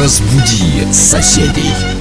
Разбуди 0.00 0.90
соседей. 0.94 1.99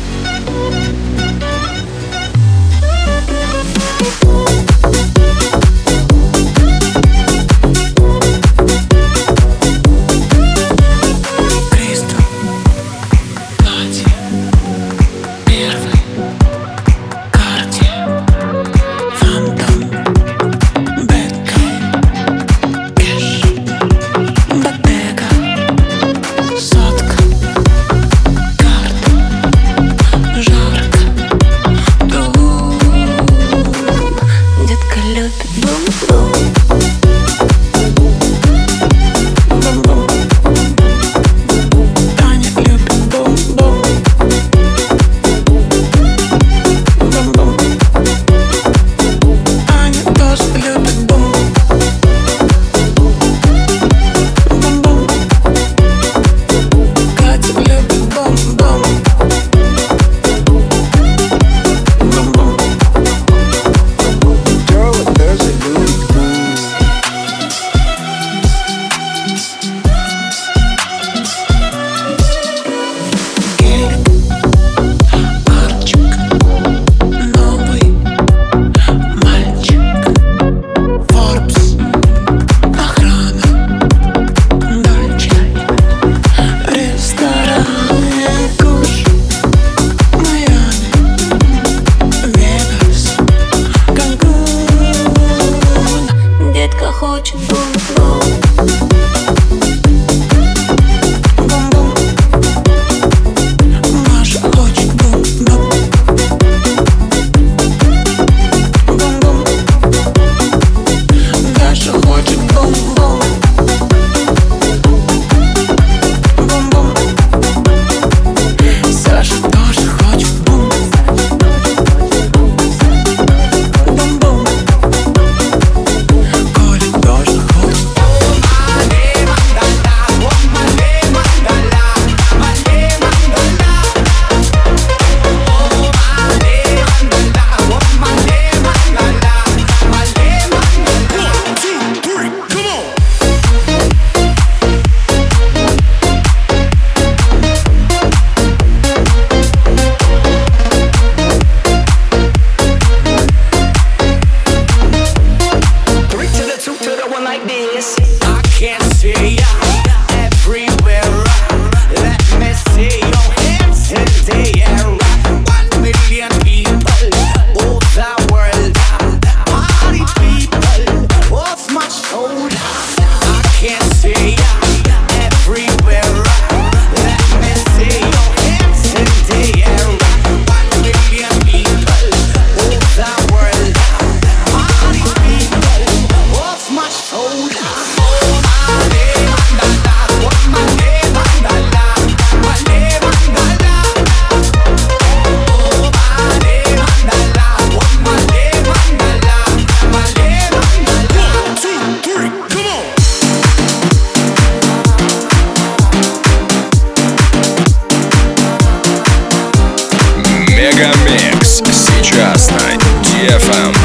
Микс 211.50 211.88
сейчас 211.88 212.52
на 212.52 212.76
DFM. 213.02 213.76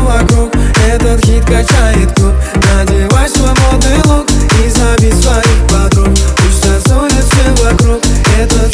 вокруг 0.00 0.54
Этот 0.88 1.24
хит 1.24 1.44
качает 1.44 2.10
клуб 2.14 2.32
Надевай 2.74 3.28
свой 3.28 3.50
модный 3.50 3.98
И 4.64 4.70
зови 4.70 5.12
своих 5.12 5.66
подруг 5.68 6.08
Пусть 6.36 6.62
танцуют 6.62 7.60
вокруг 7.60 8.02
Этот 8.38 8.71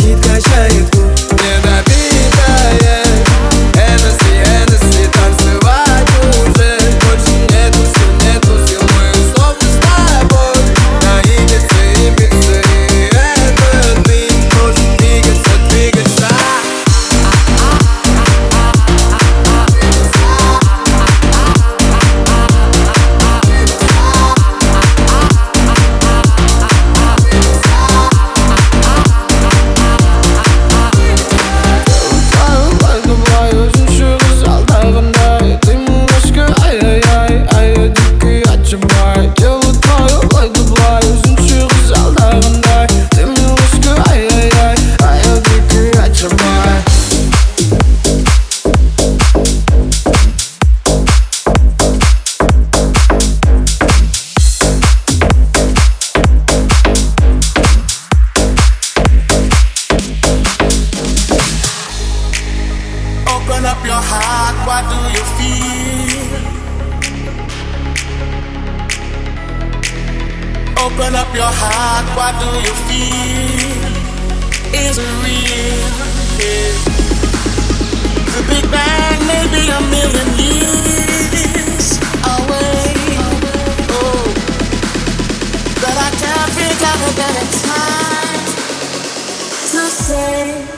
your 63.98 64.06
heart, 64.06 64.56
what 64.68 64.84
do 64.92 64.98
you 65.16 65.24
feel? 65.38 66.42
Open 70.84 71.14
up 71.16 71.30
your 71.34 71.52
heart, 71.62 72.06
what 72.18 72.34
do 72.42 72.48
you 72.66 72.74
feel? 72.86 73.92
Is 74.86 74.98
it 75.02 75.12
real? 75.24 75.90
Yeah. 76.38 76.74
The 78.34 78.42
Big 78.50 78.66
Bang 78.70 79.18
may 79.26 79.44
be 79.54 79.62
a 79.66 79.80
million 79.94 80.28
years 80.46 81.98
away. 82.36 82.94
Oh, 83.98 84.22
but 85.82 85.96
I 86.06 86.10
can't 86.22 86.50
figure 86.54 86.88
out 86.90 87.00
a 87.02 87.12
better 87.18 87.46
time 87.66 88.46
to 89.72 89.82
say. 89.90 90.77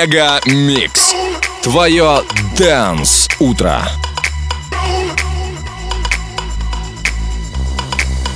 Мега 0.00 0.40
Микс. 0.46 1.14
Твое 1.62 2.22
Дэнс 2.56 3.28
Утро. 3.38 3.86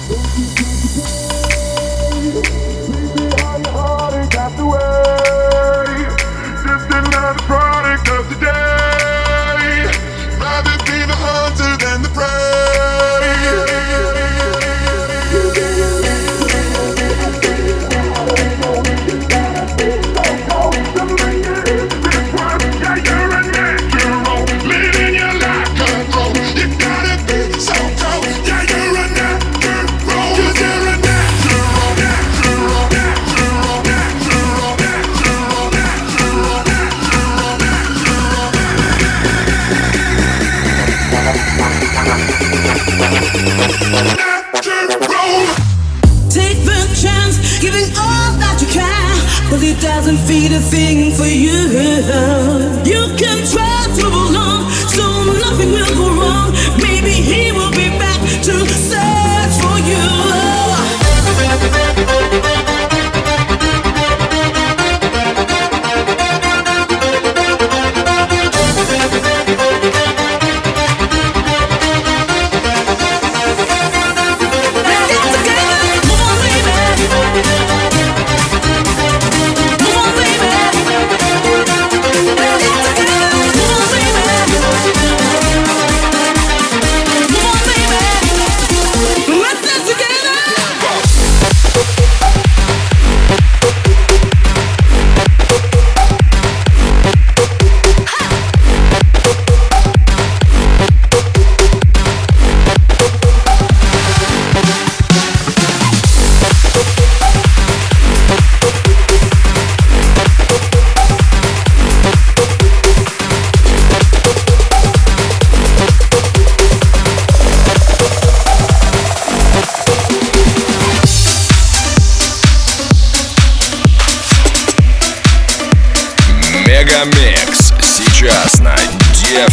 Thank 0.06 0.58
you. 0.60 0.73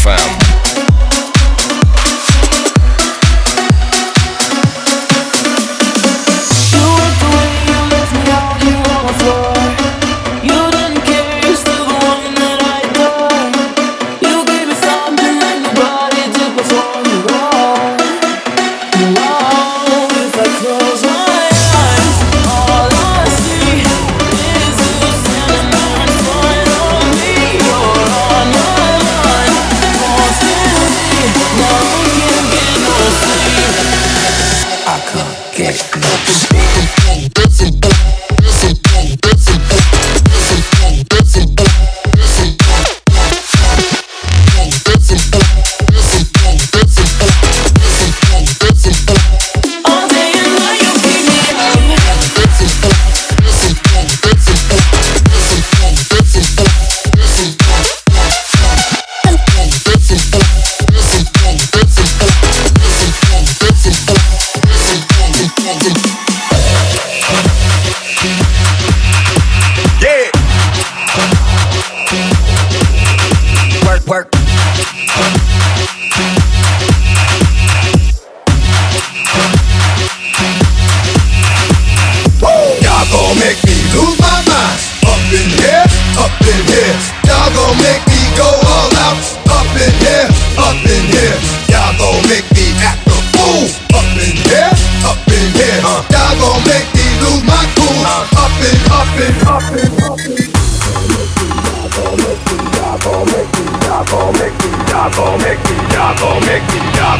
found. 0.04 0.41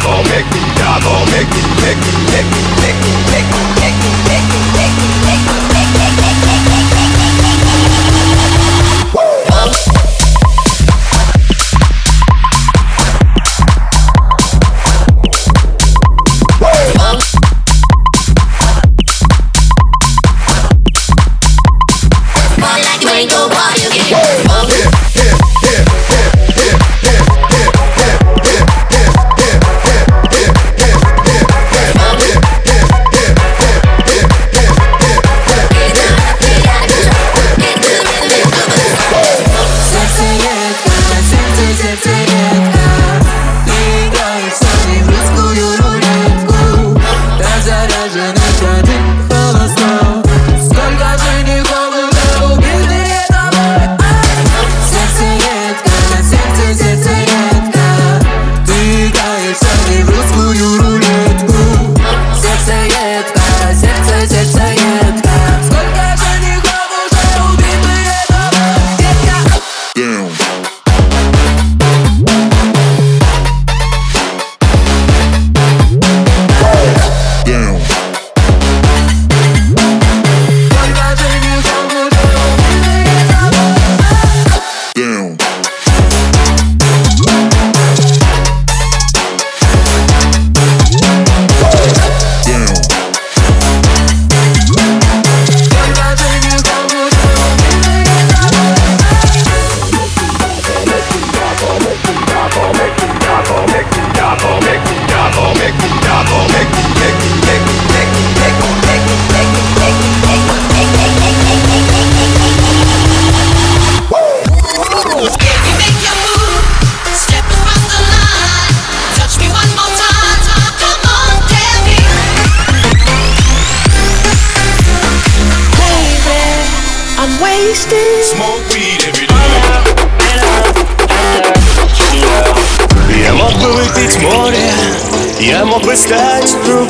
homie 0.04 0.51